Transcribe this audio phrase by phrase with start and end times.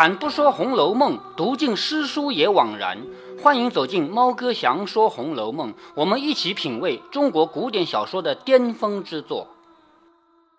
[0.00, 3.02] 开坛不说《红楼梦》，读尽诗书也枉然。
[3.42, 9.48] 欢迎走进猫哥祥说《红楼梦》，我们一起品味中国古典小说的巅峰之作。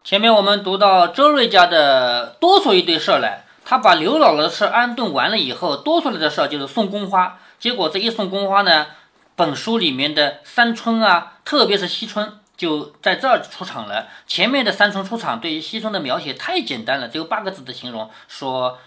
[0.03, 7.39] 前面我们读到周瑞家的多出一堆事儿来，他把刘姥姥的事安顿完了以后，多出来的事儿就是送宫花。
[7.57, 8.85] 结果这一送宫花呢，
[9.35, 14.05] 本书里面的三春啊，特别是惜春，就在这儿出场了。
[14.27, 18.77] 前面的三春出场，对于惜春的描写太简单了，只有八个字的形容，说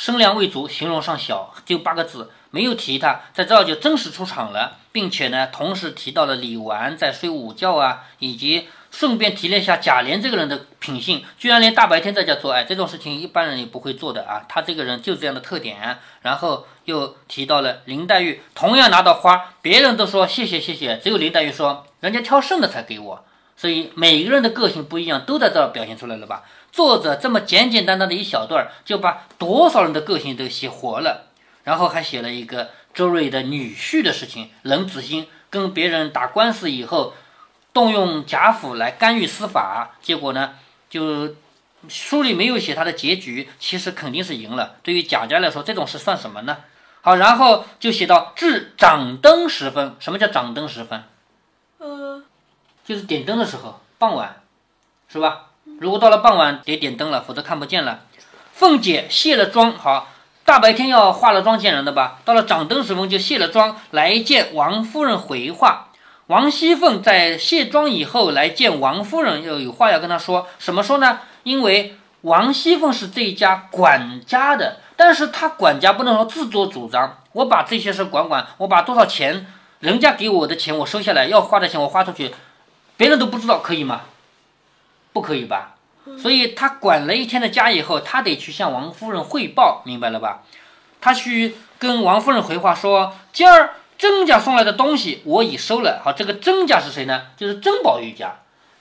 [0.00, 2.30] 身量未足，形容上小，就八个字。
[2.52, 14.46] 没有提他，在这儿就正式出场了，并且呢，同时提到了李纨在睡午觉啊，以及顺便提了一下贾琏这个人的品性，居然连大白天在家做爱这种事情，一般人也不会做的啊。
[14.48, 15.98] 他这个人就这样的特点。
[16.22, 23.22] 然后又提到了林黛玉，同样拿到花，别人都说谢谢谢谢，只有林黛玉说人家挑剩的才给我。
[23.54, 26.44] 所以每个人的个性不一样，都在这儿表现出来了吧？
[26.72, 31.26] 作者这么简简单单的一小段，就把多少人的个性都写活了。
[31.62, 37.12] 然后还写了一个周瑞的女婿的事情，冷子兴跟别人打官司以后，
[37.72, 40.54] 动用贾府来干预司法，结果呢，
[40.88, 41.36] 就
[41.88, 44.76] 书里没有写他的结局，其实肯定是赢了。
[44.82, 46.56] 对于贾家来说，这种事算什么呢？
[47.02, 51.04] 好，然后就写到至掌灯时分，什么叫掌灯时分？
[51.78, 52.22] 呃，
[52.84, 54.42] 就是点灯的时候，傍晚，
[55.08, 55.49] 是吧？
[55.80, 58.00] 如果到了傍晚得点灯了，否则看不见了。
[58.52, 60.08] 凤姐卸了妆，好。
[60.44, 62.18] 大白天要化了妆见人的吧？
[62.26, 65.86] 到了掌灯时分就卸了妆来见王夫人回话。
[66.26, 70.48] 王熙凤在卸妆以后来见王夫人，又有话要跟她说。
[70.58, 71.20] 什么说呢？
[71.44, 79.46] 因为王熙凤是这一家管家的，但是她管家不能说自作主张，我把这些事管管，我把多少钱，
[79.78, 82.34] 人家给我的钱我收下来，要花的钱我花出去，
[82.98, 84.02] 别人都不知道，可以吗？
[85.12, 85.76] 不可以吧？
[86.18, 90.42] 所以他管了一天的家以后，他得去向王夫人汇报，明白了吧？
[91.00, 96.00] 他去跟王夫人回话说：“今儿甄家送来的东西我已收了。
[96.02, 97.22] 好，这个甄家是谁呢？
[97.36, 98.34] 就是甄宝玉家。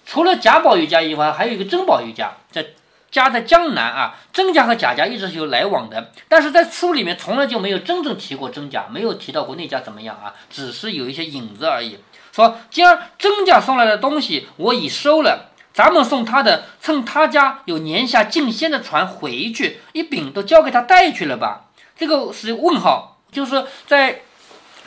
[0.05, 2.65] 除了贾宝玉家以外，还有一个甄宝玉家，在
[3.11, 4.15] 家在江南啊。
[4.33, 11.99] 甄家和贾家一直是有来往的，但是在书里面从来就没有真正提过甄家，没有提到过那家怎么样啊，只是有一些影子而已。
[12.31, 15.48] 说今儿甄家送来的东西我已收了。”
[15.79, 21.67] 咱们送他的，趁他家有年下进仙的船回去，一饼都交给他带去了吧？
[21.95, 24.23] 这个是问号，就是在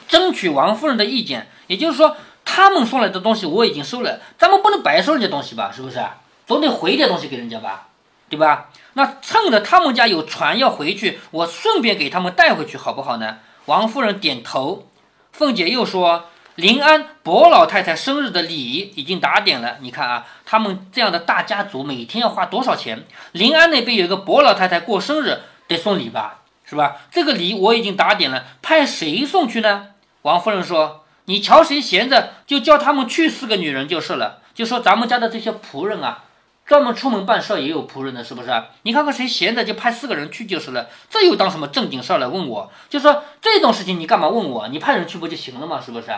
[0.07, 1.49] 争取王夫人的意见。
[1.67, 5.73] 也就是说，他们送来的东西我已经收了，咱们不能白收人家东西吧？
[5.75, 5.99] 是不是？
[6.47, 7.89] 总得回点东西给人家吧？
[8.29, 8.69] 对吧？
[8.93, 13.39] 那趁着他们家有船要回去，我顺便给他们带回去，好不好呢？
[13.65, 14.87] 王夫人点头。
[15.33, 16.27] 凤姐又说。
[16.57, 23.05] 临安伯老太太生日的礼已经打点了，你看啊，他们这样的大家族每天要花多少钱？
[23.33, 26.97] 临安那边有一个伯老太太过生日，得送礼吧，是吧？
[27.11, 29.89] 这个礼我已经打点了，派谁送去呢？
[30.23, 34.41] 王夫人说：“你瞧谁闲着，就叫他们去四个女人就是了。
[34.55, 36.25] 就说咱们家的这些仆人啊，
[36.67, 38.51] 专门出门办事也有仆人的，是不是？
[38.83, 40.89] 你看看谁闲着，就派四个人去就是了。
[41.09, 42.71] 这又当什么正经事儿来问我？
[42.91, 44.69] 就说这种事情你干嘛问我？
[44.69, 45.81] 你派人去不就行了吗？
[45.81, 46.09] 是不是？”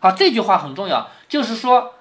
[0.00, 1.94] 好，这句话很重要，就是说，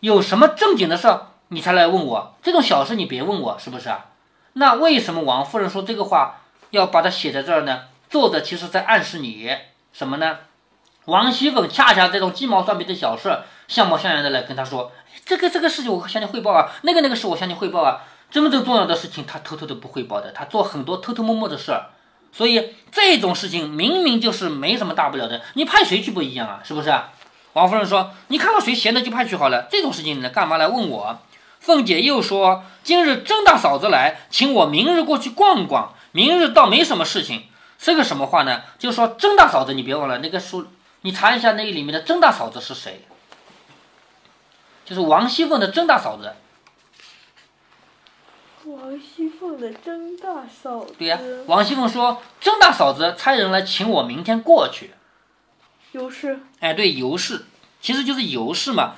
[0.00, 1.08] 有什么正经的事，
[1.48, 4.06] 你才来问我，这种小事你别问我，是不是啊？
[4.54, 7.82] 那为什么王夫人说这个话要把它写在这儿呢？
[8.10, 9.50] 作者其实在暗示你
[9.92, 10.38] 什么呢？
[11.06, 14.92] 王熙凤恰恰这种鸡毛蒜皮的小事，像模像样的来跟他说，
[15.24, 21.86] 这个这个事情我向你汇报啊，那个那个事我向你汇报啊，真正重要的事情他偷偷的不汇报的，他做很多偷偷摸摸的事儿，
[22.30, 27.10] 所以这种事情明明就是没什么大不了的，你派谁去不一样啊，是不是啊？
[27.54, 31.18] 王夫人说：“你看到谁闲的就派去好了，这种事情你干嘛来问我？”
[31.60, 35.92] 凤姐又说：“今日甄大嫂子来，请我明日过去逛逛。
[36.12, 37.44] 明日倒没什么事情，
[37.78, 38.62] 是个什么话呢？
[38.78, 40.66] 就说甄大嫂子，你别忘了那个书，
[41.00, 43.04] 你查一下那个里面的甄大嫂子是谁？
[44.84, 46.32] 就是王熙凤的甄大嫂子。
[48.64, 50.94] 王熙凤的甄大嫂子。
[50.98, 54.92] 对呀，王熙凤说甄大嫂子差人来请我明天过去。”
[55.98, 57.44] 尤氏，哎，对，尤氏，
[57.80, 58.92] 其实就是尤氏嘛。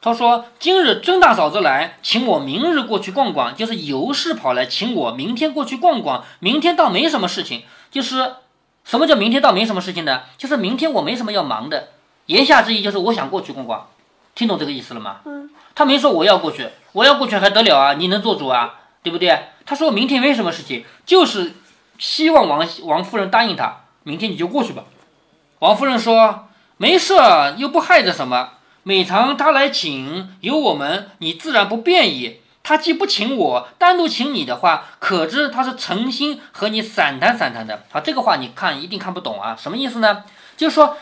[0.00, 6.24] 他说：“今日甄大嫂子来，请我明日过去逛逛。”就是尤氏跑来请我明天过去逛逛。
[6.38, 8.36] 明天倒没什么事情，就是
[8.82, 10.22] 什么叫明天倒没什么事情呢？
[10.38, 11.88] 就是明天我没什么要忙的。
[12.26, 13.86] 言下之意就是我想过去逛逛，
[14.34, 15.16] 听懂这个意思了吗？
[15.26, 15.50] 嗯。
[15.74, 17.92] 他没说我要过去，我要过去还得了啊？
[17.92, 18.80] 你能做主啊？
[19.02, 19.38] 对不对？
[19.66, 21.52] 他说明天没什么事情，就是
[21.98, 24.84] 希望王王夫人答应他，明天你就过去吧。
[25.60, 27.14] 王夫人说：“没事，
[27.56, 28.50] 又不害着什么。
[28.84, 32.40] 每常他来请，有我们，你自然不便宜。
[32.62, 37.82] 他既不请我，单独请你的话，可知他是诚心和你散谈散谈的。
[37.90, 40.22] 好，这个话你看一定看不懂啊，什么意思呢？
[40.56, 40.96] 就是说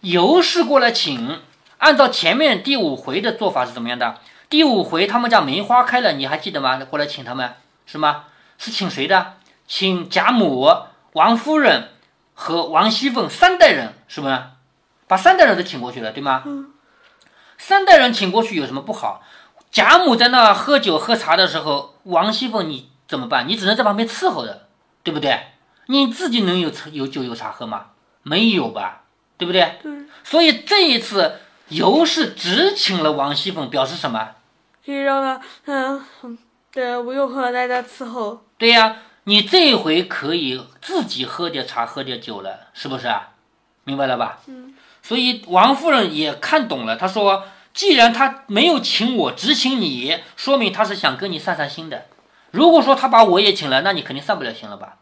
[0.00, 1.40] 尤氏过来请，
[1.78, 4.16] 按照前面第五回的做法是怎么样的？
[4.48, 6.78] 第五回他们家梅花开了，你还记得吗？
[6.88, 7.54] 过来请他们
[7.84, 8.24] 是吗？
[8.56, 9.34] 是请谁的？
[9.66, 10.72] 请贾母、
[11.12, 11.90] 王夫人
[12.40, 14.42] 和王熙凤三代人，是不是？
[15.06, 16.42] 把三代人都请过去了，对吗？
[16.46, 16.72] 嗯。
[17.58, 19.22] 三代人请过去有什么不好？
[19.70, 23.46] 贾母在那喝酒喝茶的时候，王熙凤你怎么办？
[23.46, 24.68] 你只能在旁边伺候着，
[25.02, 25.48] 对不对？
[25.88, 27.88] 你自己能有有酒有茶喝吗？
[28.22, 29.02] 没有吧，
[29.36, 29.78] 对不对？
[29.82, 29.92] 对。
[30.24, 34.30] 所以这一次尤氏只请了王熙凤，表示什么？
[34.82, 36.38] 可以让他嗯，
[36.72, 38.42] 对，不用和大家伺候。
[38.56, 43.28] 对呀，你这回可以自己喝点茶，喝点酒了，是不是啊？
[43.84, 44.38] 明白了吧？
[44.46, 44.74] 嗯。
[45.02, 52.06] 所以王夫人也看懂了，她说：“既然他没有请我，只请你，说明他是想跟你散散心的。
[52.50, 54.96] 如果说他把我也请了，那你肯定散不了心了吧？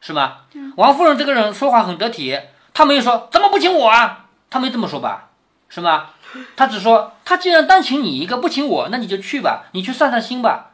[0.00, 0.46] 是吧？”
[0.76, 2.38] 王夫人这个人说话很得体，
[2.72, 5.30] 她没有说怎么不请我啊，她没这么说吧？
[5.68, 6.10] 是吗？
[6.56, 10.70] 她只说他既然单请你一个，不请我，那你就去吧，你去散散心吧，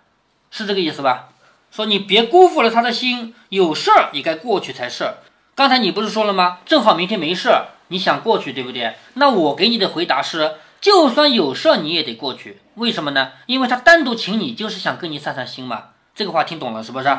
[0.51, 1.31] 是这个意思吧？
[1.79, 5.15] 说你别辜负了他的心，有事儿也该过去才是。
[5.55, 6.59] 刚才你不是说了吗？
[6.67, 7.69] 正好明天没事儿。
[7.87, 8.97] 你想过去对不对？
[9.15, 12.61] 那我给你的回答是，就算有事儿你也得过去。
[12.75, 13.31] 为什么呢？
[13.47, 15.91] 因为他单独请你，就是想跟你散散心嘛。
[16.17, 17.17] 这个话听懂了是不是？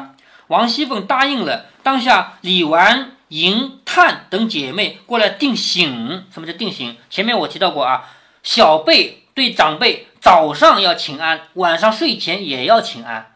[0.47, 1.67] 王熙凤答应了。
[1.81, 6.25] 当下李纨、银、探等姐妹过来定省。
[6.33, 6.97] 什么叫定省？
[7.09, 8.09] 前面我提到过啊，
[8.43, 13.28] 小辈对长辈早上要请安，晚上睡前也要请安，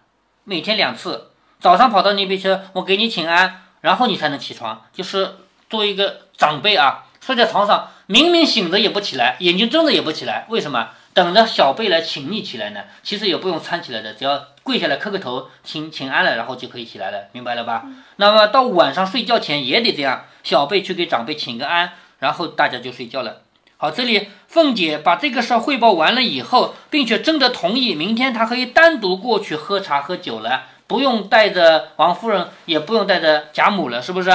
[0.44, 1.30] 每天两次。
[1.60, 4.86] 早上跑到那边去，我给你请安，然后你才能起床。
[4.92, 5.36] 就是
[5.70, 7.06] 作为一个长辈啊。
[7.26, 10.90] 睡在床上，明明醒着也不起来，眼睛睁着也不起来，为什么？
[11.14, 12.82] 等着小辈来请你起来呢？
[13.02, 17.86] 其实也不用搀起来的，只要跪下来磕个头，请请安了，然后就可以起来了，明白了吧？
[18.18, 23.43] 那么到晚上睡觉前也得这样，小辈去给长辈请个安，然后大家就睡觉了。
[23.84, 34.32] 好，这里凤姐把这个事儿汇报完了以后，并且征得同意，明天她可以单独过去喝茶喝酒了，不用带着王夫人，也不用带着贾母了，是不是？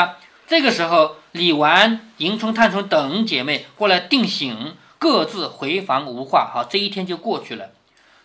[0.47, 1.17] 这个时候。
[1.33, 6.51] 李纨、迎春、探春等姐妹过来定省，各自回房无话。
[6.53, 7.71] 好，这一天就过去了。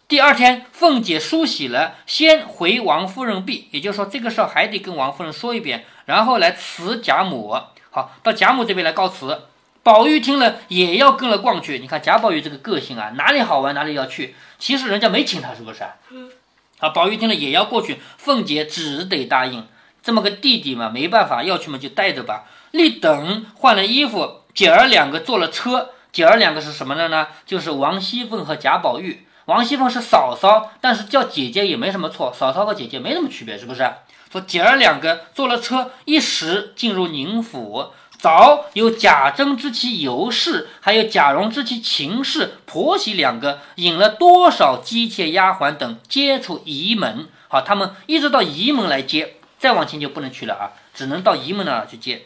[0.09, 7.55] 第二天，凤姐梳洗了，先回王夫人避，也就是说，这个事儿还得跟王夫人说一遍，然后来辞贾母。
[7.91, 9.43] 好，到贾母这边来告辞。
[9.83, 11.77] 宝玉听了也要跟了逛去。
[11.77, 14.33] 你看贾宝玉这个个性啊，哪里好玩哪里要去。
[14.57, 15.83] 其实人家没请他，是不是？
[16.09, 16.31] 嗯。
[16.79, 19.67] 啊，宝玉听了也要过去，凤姐只得答应。
[20.01, 22.45] 这么个弟弟嘛，没办法，要去嘛就带着吧。
[22.71, 25.89] 立等换了衣服，姐儿两个坐了车。
[26.11, 27.27] 姐儿两个是什么的呢？
[27.45, 29.25] 就是王熙凤和贾宝玉。
[29.45, 33.89] 王熙凤是嫂嫂，但是叫姐姐也没什么错，嫂嫂和姐姐没什么区别，是不是？
[34.31, 37.91] 说姐儿两个坐了车，一时进入宁府。
[38.23, 47.27] 早有贾珍之妻尤氏，还有贾蓉之妻秦氏、婆媳两个，引了多少姬妾丫鬟等接出仪门。
[47.49, 52.25] 好，他们一直到仪门来接，再往前就不能去了啊，只能到仪门那儿去接。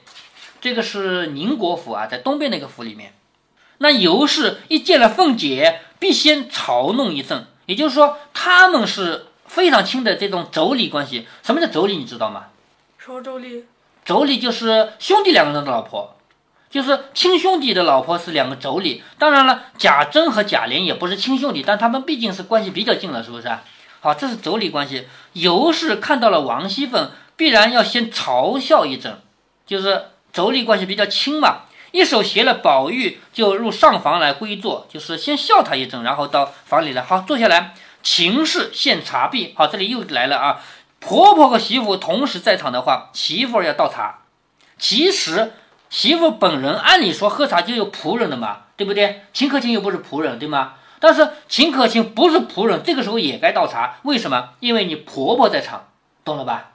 [0.61, 3.15] 这个是宁国府啊，在东边那个府里面。
[3.79, 11.25] 那尤氏一见了凤姐，必先嘲弄一阵，也就是说，他们是非常亲的这种妯娌关系。
[11.41, 11.97] 什么叫妯娌？
[11.97, 12.49] 你知道吗？
[12.99, 13.63] 什么妯娌？
[14.07, 16.15] 妯娌就是兄弟两个人的老婆，
[16.71, 19.01] 就是亲兄弟的老婆是两个妯娌。
[19.19, 23.51] 当然了，贾珍和贾琏也不是亲兄弟，但他们毕竟是关系比较近了，是不是？
[23.99, 25.07] 好，这是妯娌关系。
[25.33, 29.19] 尤氏看到了王熙凤，必然要先嘲笑一阵，
[29.67, 30.05] 就是。
[30.33, 31.61] 妯娌关系比较亲嘛，
[31.91, 37.73] 一手携了宝玉就入上房来归坐，就是先笑他一阵，然后到房里来，好坐下来。
[38.03, 40.61] 秦氏献茶毕，好，这里又来了啊。
[41.07, 44.23] 婆婆和媳妇同时在场的话，媳妇要倒茶。
[44.77, 45.53] 其实
[45.89, 49.21] 媳妇本人按理说喝茶就有仆人的嘛，对不对？
[49.31, 50.73] 秦可卿又不是仆人，对吗？
[50.99, 53.99] 但是秦可卿不是仆人，这个时候也该倒茶。
[54.01, 54.49] 为什么？
[54.59, 55.87] 因为你婆婆在场，
[56.25, 56.71] 懂了吧？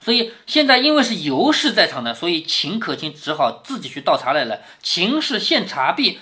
[0.00, 4.60] 所以现在因为是尤氏在场的，所以秦可卿只好自己去倒茶来了。
[4.82, 6.20] 秦氏献茶毕，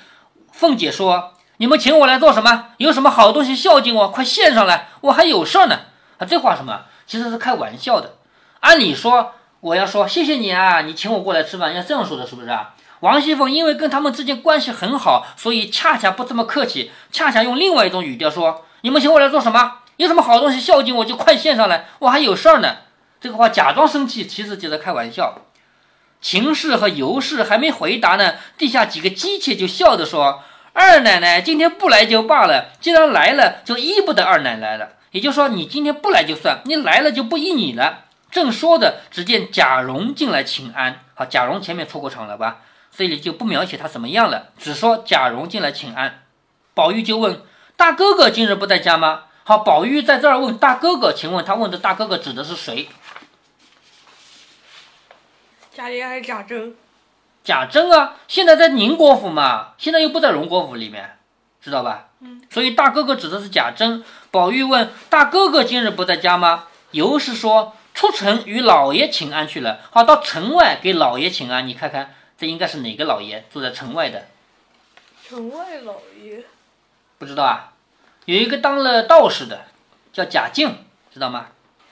[0.51, 2.71] 凤姐说：“你们请我来做什么？
[2.79, 4.09] 有什么好东西孝敬我？
[4.09, 5.83] 快献上来，我还有事儿呢。”
[6.19, 6.87] 啊，这话什么？
[7.13, 8.15] 其实是开玩笑的。
[8.61, 12.73] 按理说我要说谢谢你啊，你请我过来吃饭，要这样说的，是不是啊？
[13.01, 19.81] 王熙凤因为跟他们之间关系很好，所以恰恰不这么客气，恰恰用另外一种语调说：“你们请我来做什么？
[19.99, 22.77] 有什么好东西孝敬我就快献上来，我还有事儿呢。”
[23.21, 25.35] 这个话假装生气，其实就在开玩笑。
[26.23, 30.43] 秦氏和尤氏还没回答呢，地下几个姬妾就笑着说
[30.73, 34.93] ：“二奶奶今天不来就罢了，既然来了，就依不得二奶奶了。
[35.13, 38.07] 也就是说，你今天不来就算，你来了就不依你了。
[38.31, 41.05] 正说的，只见贾蓉进来请安。
[41.15, 42.63] 好，贾蓉前面出过场了吧？
[42.91, 46.23] 这里就不描写他怎么样了，只说贾蓉进来请安。
[46.75, 47.43] 宝玉就问
[47.77, 49.25] 大哥哥今日不在家吗？
[49.45, 52.89] 好，宝玉在这儿问大哥哥，请问他问的大哥哥指的是谁？
[55.75, 56.75] 贾琏还是贾珍？
[57.45, 61.19] 贾珍啊，现在在宁国府嘛，现在又不在荣国府里面，
[61.61, 62.09] 知道吧？
[62.21, 62.41] 嗯。
[62.49, 64.03] 所以大哥哥指的是贾珍。
[64.33, 66.65] 宝玉问大哥哥今日不在家吗？
[66.93, 69.81] 尤氏说出城与老爷请安去了。
[69.91, 71.69] 好，到城外给老爷请安。
[71.69, 74.29] 你看看，这应该是哪个老爷住在城外的？
[75.29, 76.45] 城外老爷。
[77.19, 77.75] 不知道啊，
[78.25, 79.67] 有一个当了道士的，
[80.15, 80.79] 叫贾静，
[81.13, 81.49] 知道吗？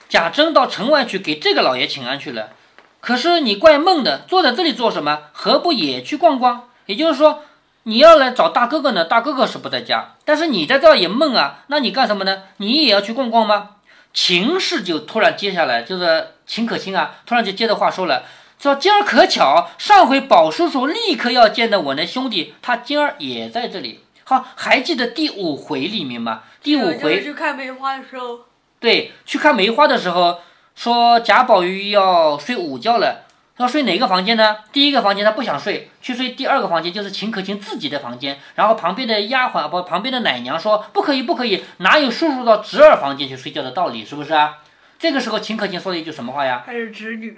[0.09, 2.53] 贾珍到城外去给这个老爷请安去了。
[3.01, 5.25] 可是你怪闷的，坐在这里做什么？
[5.31, 6.69] 何不也去逛逛？
[6.87, 7.43] 也就是说，
[7.83, 12.43] 你要来找大哥哥呢，大哥哥是不在家，但是你在这儿也闷啊，那你干什么呢？
[12.57, 13.71] 你也要去逛逛吗？
[14.13, 18.23] 秦氏就突然接下来，就是秦可卿啊，突然就接着话说了，
[18.59, 24.03] 说今儿可巧，上回宝叔叔立刻要见的我那兄弟，他今儿也在这里。
[24.23, 26.43] 好，还记得第五回里面吗？
[26.61, 28.41] 第五回去看梅花的时候，
[28.79, 30.39] 对，去看梅花的时候。
[30.73, 33.25] 说贾宝玉要睡午觉了，
[33.57, 34.57] 要睡哪个房间呢？
[34.71, 38.39] 第一个房间他不想睡，去睡第二个房间，就是秦可卿自己的房间。
[38.55, 44.03] 然后旁边的丫鬟不，旁边的奶娘说不可以，不可以，哪有叔叔到侄儿房间去睡觉的道理？
[44.03, 44.59] 是不是啊？
[44.97, 46.63] 这个时候秦可卿说了一句什么话呀？
[46.65, 47.37] 还是侄女？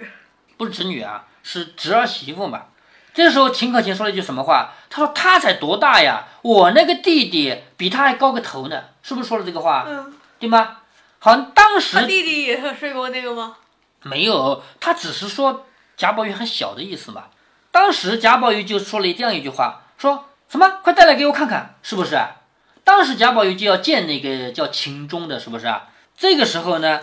[0.56, 2.62] 不是侄女啊，是侄儿媳妇嘛。
[3.12, 4.72] 这时候秦可卿说了一句什么话？
[4.88, 6.24] 他说他才多大呀？
[6.42, 9.84] 我那个弟弟比他还高个头呢，是不是说了这个话？
[9.86, 10.78] 嗯，对吗？
[11.18, 13.56] 好像当时他弟弟也睡过那个吗？
[14.02, 15.64] 没有，他只是说
[15.96, 17.24] 贾宝玉很小的意思嘛。
[17.70, 20.78] 当时贾宝玉就说了这样一句话，说什么？
[20.82, 22.20] 快带来给我看看，是不是？
[22.84, 25.88] 当时贾宝玉就要见那个叫秦钟的，是不是啊？
[26.16, 27.00] 这个时候呢，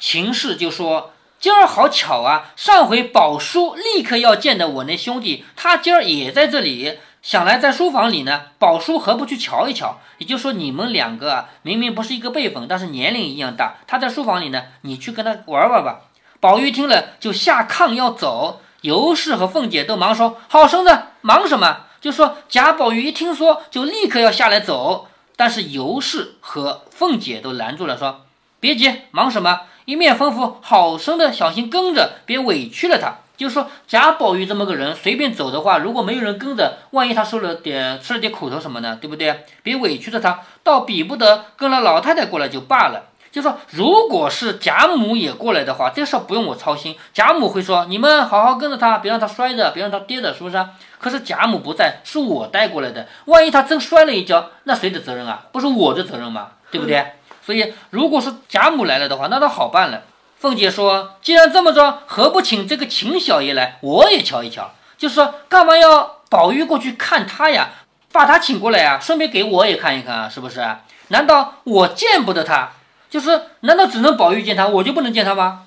[0.00, 10.00] 秦氏就说：“今儿好巧啊，上回宝叔立刻要见的我那兄弟，他今儿也在这里。”想来在书房里呢，宝叔何不去瞧一瞧？
[10.18, 13.74] 也就是说，你们两个，明明不是一个辈分，但是年龄一样大。
[13.86, 16.00] 他在书房里呢，你去跟他玩玩吧。
[16.40, 18.60] 宝玉听了，就下炕要走。
[18.82, 25.08] 尤氏和凤姐都忙说：“好生子，忙什么？”就说贾宝玉一听说，就立刻要下来走。
[25.36, 28.22] 但是尤氏和凤姐都拦住了，说
[28.60, 29.62] ：“别急，忙什么？
[29.84, 39.44] 一面吩咐好生的小心跟着，别委屈了他。”就说，贾宝玉这么个人，随便走的话，如果没有人跟着，万一他受了点吃了点苦头什么的，对不对？
[39.64, 43.07] 别委屈着他，倒比不得跟了老太太过来就罢了。
[43.30, 46.96] 就说，如果是贾母也过来的话，这事不用我操心。
[47.12, 50.66] 贾母会说，你们好好跟着他，别让他摔着，别让他跌着，是不是？
[50.98, 55.44] 可是贾母不在，是我带过来的，万一他真摔了一跤，那谁的责任啊？
[55.52, 56.48] 不是我的责任吗？
[56.70, 57.12] 对不对？
[57.44, 60.02] 所以，如果是贾母来了的话，那倒好办了。
[60.38, 64.72] 凤姐说：“既然这么着，何不请这个秦小爷来，我也瞧一瞧？
[64.96, 67.70] 就是说，干嘛要宝玉过去看他呀？
[68.12, 70.66] 把他请过来啊，顺便给我也看一看啊，是不是？
[71.08, 72.70] 难道我见不得他？
[73.08, 75.66] 就是难道只能宝玉见他，我就不能见他吗？”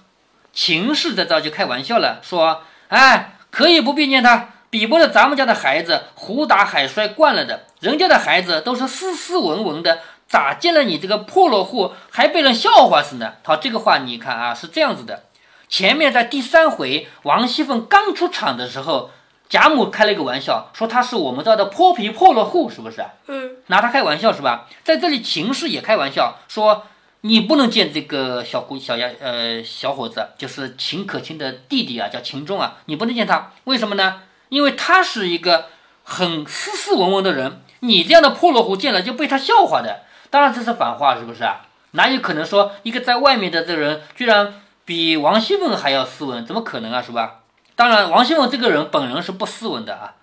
[0.53, 10.00] 秦氏在这就开玩笑了，说：“哎，可以不必见他，比不得咱们家的孩子胡打海摔惯了的，人家的孩子都是斯斯文文的。”
[10.31, 13.33] 咋见了你这个破落户还被人笑话死呢？
[13.43, 15.24] 好，这个话你看啊，是这样子的。
[15.67, 19.12] 前面在第三回王熙凤刚出场的时候，
[19.50, 23.03] 贾母开了一个玩笑，说她是我们这儿的泼皮破落户，是不是？
[23.27, 24.69] 嗯，拿她开玩笑是吧？
[24.86, 26.86] 在这里秦氏也开玩笑说，
[27.21, 34.21] 你不能见这个小姑小丫呃小伙子，就是秦可卿的弟弟啊，叫秦钟啊，你不能见他，为什么呢？
[34.49, 35.67] 因为他是一个
[36.03, 40.01] 很斯斯文文的人，你这样的破落户见了就被他笑话的。
[40.29, 41.61] 当然这是反话，是不是啊？
[41.91, 46.45] 哪有可能说一个在外面的这人居然比王熙凤还要斯文？
[46.45, 47.01] 怎么可能啊？
[47.01, 47.41] 是吧？
[47.75, 50.15] 当然，王熙凤这个人本人是不斯文的啊。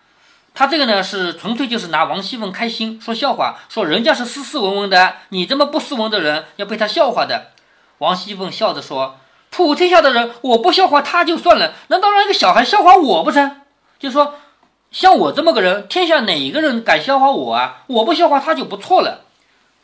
[0.59, 7.53] 他这个呢是纯粹就是拿王熙凤开心，说笑话，说人家是斯斯文文的，你这么不斯文的人要被他笑话的。
[7.99, 9.19] 王熙凤笑着说
[9.51, 13.61] ：“普天下的人，我不笑话他就算了，难道让一个小孩笑话我不成？
[14.01, 14.35] 就说
[14.91, 17.85] 像我这么个人，天下哪个人敢笑话我啊？
[17.87, 19.27] 我不笑话他就不错了。”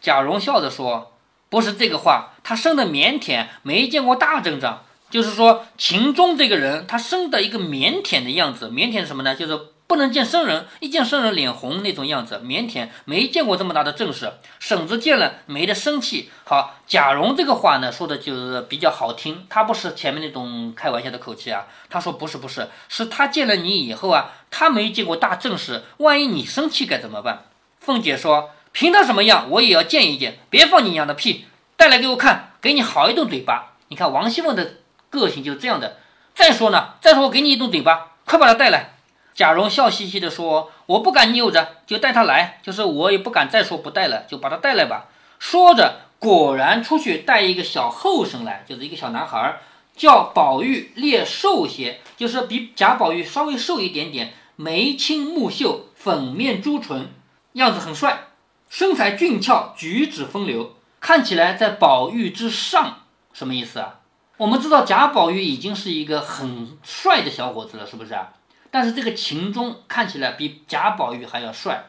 [0.03, 1.13] 贾蓉笑着说
[1.49, 4.83] ：“不是这个话，他生的腼腆，没见过大阵仗。
[5.09, 8.71] 就是说，秦钟这个人，他生的一个腼腆的样子。
[8.71, 9.37] 腼腆什么呢？
[9.37, 12.41] 就是不能见生人，一见生人脸红那种样子。
[12.45, 14.33] 腼腆，没见过这么大的阵势。
[14.59, 16.31] 婶子见了没得生气。
[16.45, 19.47] 好，贾蓉这个话呢，说的就是比较好听。
[19.49, 21.67] 他不是前面那种开玩笑的口气啊。
[21.89, 27.45] 他说不是不是，是他见了你以后啊，他没见过大阵势，万一你生气该怎么办？
[27.81, 30.41] 凤姐说。”凭他什么样，我也要见一见。
[30.51, 31.47] 别放你娘的屁！
[31.77, 33.75] 带来给我看，给你好一顿嘴巴。
[33.87, 34.79] 你看王熙凤的
[35.11, 35.99] 个性就是这样的。
[36.35, 38.94] 再说呢，再说我给你一顿嘴巴，快把他带来。
[39.35, 42.61] 贾蓉笑嘻嘻地说：“我不敢扭着，就带他来。
[42.63, 45.09] 就是我也不敢再说不带了，就把他带来吧。”
[45.41, 49.61] 说着，果然出去带一个小后生来，就是一个小男孩，
[49.97, 57.11] 叫宝玉，略瘦些，就是比贾宝玉稍微瘦一点点，眉清目秀，粉面朱唇，
[57.55, 58.29] 样子很帅，
[58.71, 63.01] 身材俊俏，举止风流，看起来在宝玉之上。
[63.33, 63.97] 什么意思啊？
[64.37, 68.33] 我们知道贾宝玉已经是一个很帅的小伙子了，是不是啊？
[68.75, 71.85] 但是这个秦钟看起来比贾宝玉还要帅，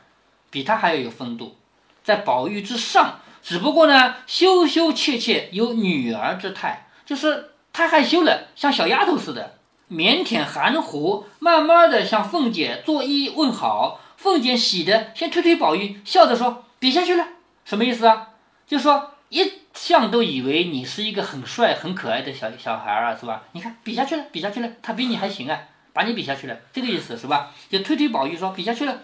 [0.52, 1.58] 比他还要有风度，
[2.04, 3.22] 在宝玉之上。
[3.42, 9.58] 只不过呢，羞羞怯怯，有女儿之态，就是太害羞了，像小丫头似的，
[9.90, 14.00] 腼腆含糊，慢慢的向凤姐作揖问好。
[14.18, 17.28] 凤姐喜的先推推宝玉，笑着说：“比下去了。”
[17.66, 18.28] 什么意思啊？
[18.68, 23.42] 就说一向都以为你是一个很帅、很可爱的小小孩啊，是吧？
[23.54, 25.60] 你看比下去了，比下去了，他比你还行啊。
[25.96, 27.54] 把你比下去了，这个意思是吧？
[27.70, 28.98] 就推推宝玉说比下去了，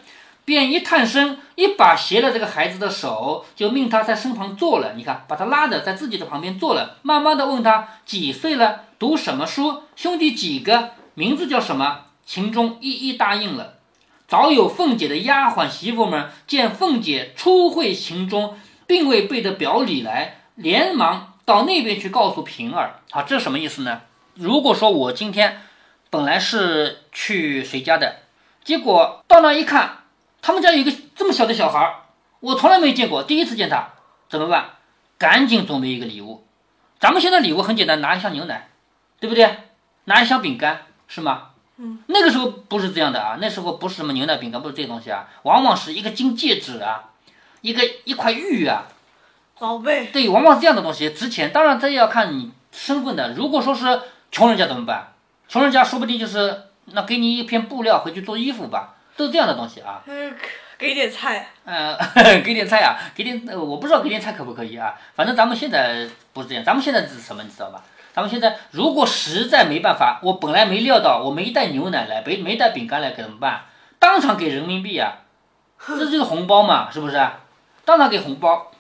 [0.43, 4.91] 便一探身，一把携了这个孩子的手，就命他在身旁坐了。
[4.98, 12.01] 你看，把他拉着在自己的旁边坐了，慢慢的问他几岁了，读什么书，兄弟几个，名字叫什么？
[12.25, 13.75] 秦钟一一答应了。
[14.27, 23.00] 早有凤姐的丫鬟媳妇们见凤姐初会秦钟，并未备得表里来，连忙到那边去告诉平儿。
[23.12, 24.01] 好，这什么意思呢？
[24.36, 25.62] 如果说我今天。
[26.11, 28.17] 本来是去谁家的，
[28.65, 29.99] 结果到那一看，
[30.41, 31.95] 他们家有一个这么小的小孩儿，
[32.41, 33.93] 我从来没见过，第一次见他，
[34.29, 34.71] 怎么办？
[35.17, 36.45] 赶紧准备一个礼物。
[36.99, 38.67] 咱们现在礼物很简单，拿一箱牛奶，
[39.21, 39.55] 对不对？
[40.03, 41.51] 拿一箱饼干，是吗？
[41.77, 42.03] 嗯。
[42.07, 47.11] 那个时候不是这样的啊，那时候不是什么牛奶饼干，不是这些东西啊，往往是一个金戒指啊，
[47.61, 48.83] 一个一块玉啊，
[49.57, 50.07] 宝贝。
[50.07, 51.53] 对，往往是这样的东西值钱。
[51.53, 55.10] 当然这要看你身份的，如果说是穷人家怎么办？
[55.51, 60.01] 穷人家说不定就是那给你一片布料回去做衣服吧，都是这样的东西啊。
[60.05, 60.33] 嗯，
[60.79, 61.50] 给点菜。
[61.66, 61.94] 呃，
[62.40, 64.98] 给点菜啊，给点，我不知道给点菜可不可以啊。
[65.14, 67.83] 反正咱们现在不是这样，咱们现在是什么，你知道吧？
[68.14, 73.66] 咱们现在如果实在没办法，我本来没料到，我没带牛奶来，没没带饼干来，怎么办？
[74.00, 75.18] 当场给人民币啊，
[75.85, 77.22] 这就是红包嘛，是不是？
[77.83, 78.71] 当场给红包。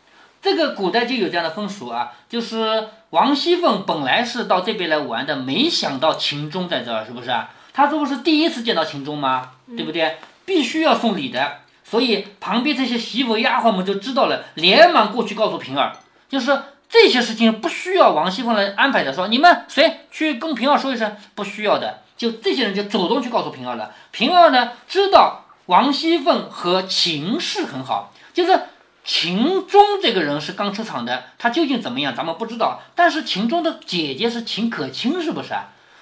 [0.41, 7.51] 这个古代就有这样的风俗啊，就是王熙凤本来是到这边来玩的，没想到秦钟在这儿，是不是啊？
[7.73, 9.51] 他这不是第一次见到秦钟吗？
[9.77, 10.17] 对不对？
[10.43, 15.95] 必须要送礼的，所以旁边这些媳妇丫鬟们就知道了，连忙过去告诉平儿，
[16.27, 23.91] 就是这些事情不需要王熙凤来安排的，说你们谁去跟平儿说一声，不需要的，就这些人就主动去告诉平儿了。
[24.09, 28.59] 平儿呢知道王熙凤和秦氏很好，就是。
[29.03, 32.81] 秦钟这个人是刚出场的，他究竟怎么样，咱们不知道。
[32.95, 35.55] 但是秦钟的姐姐是秦可卿，是不是？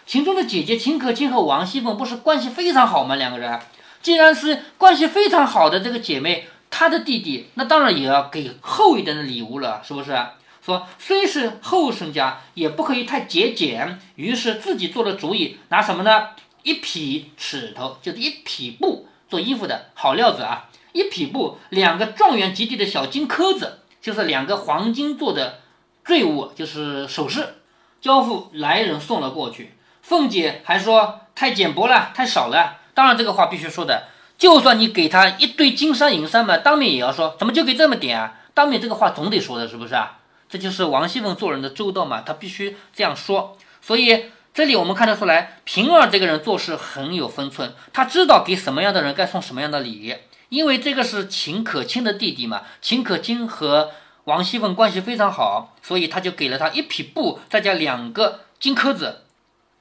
[0.05, 3.15] 秦钟的姐姐秦可卿和王熙凤不是关系非常好吗？
[3.15, 3.59] 两个人，
[4.01, 10.17] 既然是关系非常好的这个姐妹，她的弟弟那当然也要给厚一点的礼物了，是不是？
[10.61, 13.99] 说虽是后生家，也不可以太节俭。
[14.15, 16.29] 于是自己做了主意，拿什么呢？
[16.63, 20.68] 一匹尺头，就是一匹布做衣服的好料子啊。
[20.99, 25.61] 一匹布，两个状元及第的小金颗子，就是两个黄金做的
[26.03, 27.55] 坠物，就是首饰，
[28.01, 29.77] 交付来人送了过去。
[30.01, 32.79] 凤姐还说太简薄了，太少了。
[32.93, 34.07] 当然这个话必须说的，
[34.37, 38.41] 就算你给他一堆金山银山嘛，当面也要说，怎么就给这么点啊？
[38.53, 40.17] 当面这个话总得说的，是不是啊？
[40.49, 43.57] 这就是王熙凤做人的周到嘛，她必须这样说。
[43.81, 50.15] 所以这里我们看得出来，平儿这个人做事很有分寸，他知道给什么样的人该送什么样的礼。
[50.49, 53.91] 因为这个是秦可卿的弟弟嘛，秦可卿和
[54.25, 59.21] 王熙凤关系非常好，所以他就给了他一匹布，再加两个金颗子，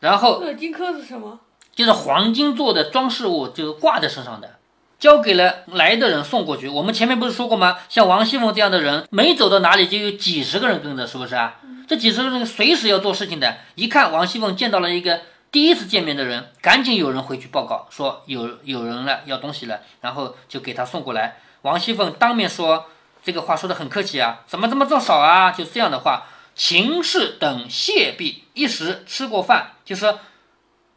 [0.01, 1.41] 然后金颗子什么？
[1.75, 4.57] 就是黄金做的装饰物，就挂在身上的，
[4.99, 6.69] 交给了来的人送过去。
[6.69, 7.79] 我们前面不是说过吗？
[7.89, 11.61] 像王熙凤这样的人，没走到哪里就有几十个人跟着，是不是啊？
[11.87, 15.21] 这几十个人随时要做事情的，一看王熙凤见到了一个。
[15.51, 21.39] 第一次见面的人，赶紧有人回去报告说有有人了，要东西了，然后就给他送过来。
[21.63, 22.87] 王熙凤当面说
[23.23, 25.51] 这个话说的很客气啊，怎么这么做少啊？
[25.51, 30.21] 就这样的话，秦氏等谢毕，一时吃过饭，就说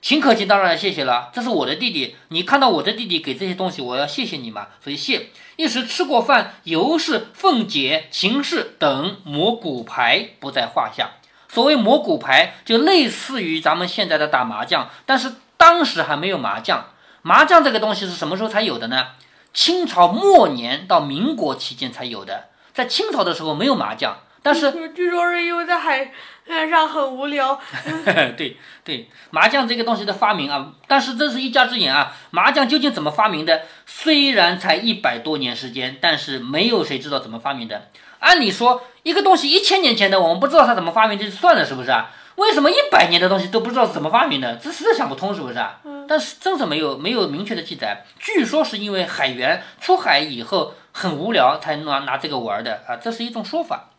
[0.01, 5.29] 秦可卿当然谢谢了，这是我的弟弟，你看到我的弟弟给这些东西，我要谢谢你嘛，所以谢。
[5.55, 11.11] 一时吃过饭，尤氏、凤姐、秦氏等磨骨牌不在话下。
[11.51, 16.85] 所谓摸骨牌，就类似于咱们现在的打麻将，但是当时还没有麻将。
[17.23, 19.07] 麻将这个东西是什么时候才有的呢？
[19.53, 22.45] 清朝末年到民国期间才有的。
[22.73, 26.09] 在清朝的时候没有麻将，但是 据说是因为在海
[26.47, 27.59] 海上很无聊。
[28.37, 32.13] 对对，麻将这个东西的发明啊，但是这是一家之言啊。
[32.29, 33.63] 麻将究竟怎么发明的？
[33.85, 37.89] 虽然才一百多年时间，但是没有谁知道怎么发明的。
[38.21, 42.09] 按理说，一个东西一千年前的，我们不知道它怎么发明这就算了，是不是啊？
[42.35, 44.55] 为什么一百年的东西都不知道是怎么发明的？
[44.55, 45.79] 这实在想不通，是不是啊？
[46.07, 48.05] 但是真是没有没有明确的记载。
[48.19, 53.89] 据说是因为海员出海以后很无聊，才拿拿这个玩的啊，这是一种说法。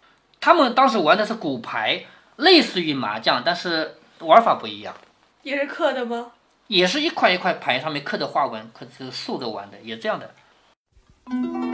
[0.40, 2.04] 他们当时玩的是骨牌，
[2.36, 4.94] 类似于麻将，但是玩法不一样。
[5.42, 6.32] 也是刻的吗？
[6.68, 10.30] 也是一块一块牌上面刻的花纹，可是竖着玩的，也这样的。《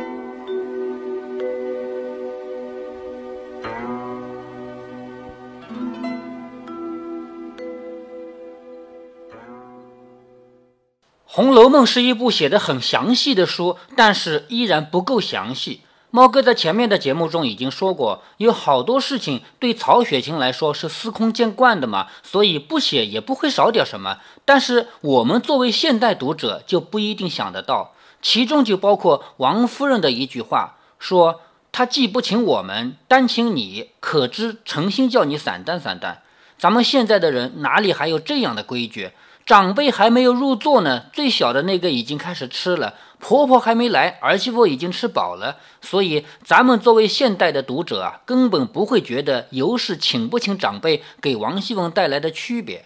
[11.39, 15.83] 红楼梦》是一部写的很详细的书，但是依然不够详细。
[16.11, 24.19] 猫哥在前面的节目中已经说过，有好多事情对曹雪芹来说是司空见惯的嘛，所以不写也不会少点什么。
[24.45, 36.23] 但是我们作为现代读者就不一定想得到，其中就包括王夫人的一句话，说他既不请我们，单请你，可知诚心叫你散淡散淡。
[36.59, 39.13] 咱们现在的人哪里还有这样的规矩？
[39.49, 42.93] 长辈还没有入座呢，最小的那个已经开始吃了。
[43.19, 45.57] 婆婆还没来，儿媳妇已经吃饱了。
[45.81, 52.81] 所以，咱们作为现代的读者啊，根本不会觉得尤氏请不请长辈给王熙凤带来的区别。《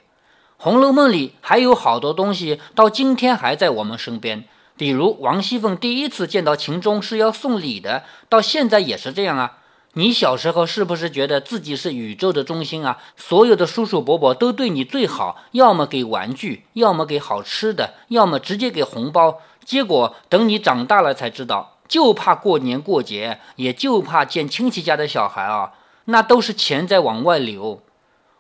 [0.57, 4.45] 红楼梦》里还有好多东西，到今天还在我们身边。
[4.77, 9.59] 比如，王熙凤第一次见到秦钟是要送礼的，到现在也是这样啊。
[9.95, 12.97] 你小时候是不是觉得自己是宇宙的中心啊？
[13.15, 19.41] 所有的叔叔伯伯都对你最好，要么给玩具，要么给好吃的，要么直接给红包。
[19.67, 25.73] 结果等你长大了才知道，就怕过年过节，也就怕见亲戚家的小孩啊，
[26.07, 27.83] 那都是钱在往外流。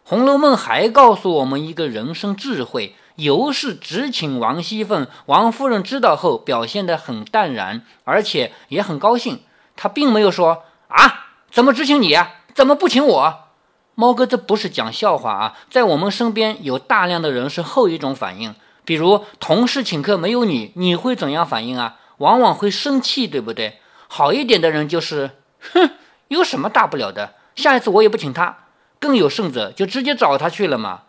[0.08, 9.42] 《红楼梦》还告诉我们一个人生智慧：尤氏只请王熙凤，王夫人知道后表现得很淡然，而且也很高兴。
[9.76, 11.21] 她并没有说啊。
[11.52, 12.36] 怎么只请你啊？
[12.54, 13.38] 怎么不请我？
[13.94, 15.58] 猫哥，这不是讲笑话啊！
[15.70, 18.54] 在我们身边有大量的人是后一种反应，
[18.86, 21.96] 比如同事请客没有你，你会怎样反应啊？
[22.16, 23.80] 往往会生气，对不对？
[24.08, 25.32] 好一点的人就是，
[25.74, 25.90] 哼，
[26.28, 27.34] 有什么大不了的？
[27.54, 28.56] 下一次我也不请他。
[28.98, 31.02] 更有甚者，就直接找他去了嘛。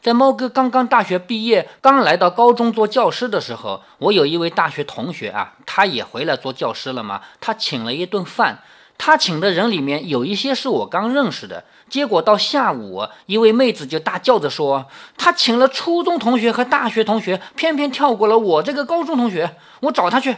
[0.00, 8.62] 在猫哥刚刚大学毕业，刚来到高中做教师的时候，我有一位大学同学啊，他也回来做教师了嘛，他请了一顿饭。
[9.02, 14.84] 他请的人里面有一些是我刚认识的，结果到下午，一位妹子就大叫着说，
[15.16, 20.36] 他请了初中同学和大学同学，偏偏跳过了我这个高中同学，我找他去，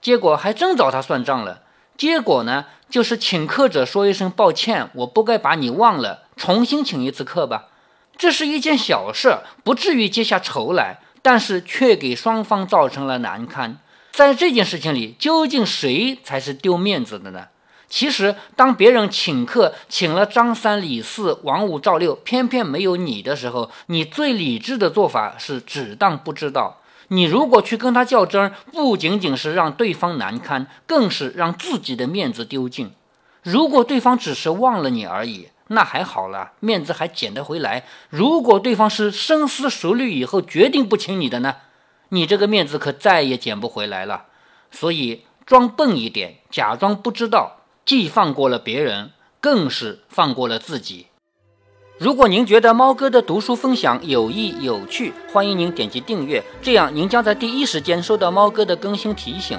[0.00, 1.60] 结果还真找他算账了。
[1.98, 7.66] 结果呢，就是请客者说一声抱歉，我不该把你忘了，重新请一次客吧。
[8.16, 13.76] 这是一件小事，不至于结下仇来，但是却给双方造成了难堪。
[14.12, 17.48] 在这件事情里，究竟谁才是丢面子的呢？
[17.88, 26.82] 其实，当别人请客请了张三李四王五赵六，偏偏没有你的时候，你最理智的做法是只当不知道。
[27.08, 32.92] 你如果去跟他较真，不仅仅是让对方难堪，更是让自己的面子丢尽。
[33.42, 37.86] 如果对方只是忘了你而已，那还好了，面子还捡得回来。
[38.10, 41.56] 如果对方是深思熟虑以后决定不请你的呢，
[42.10, 44.26] 你这个面子可再也捡不回来了。
[44.70, 47.57] 所以，装笨一点，假装不知道。
[47.88, 51.06] 既放过了别人，更是放过了自己。
[51.96, 59.58] 如果您觉得猫哥的读书分享有益有趣，欢迎您点击订阅，这样您将在第一时间收到猫哥的更新提醒。